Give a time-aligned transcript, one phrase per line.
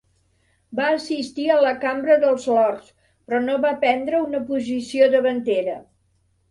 [0.79, 2.91] Va assistir a la Cambra dels Lords,
[3.29, 5.83] però no va prendre una posició davantera.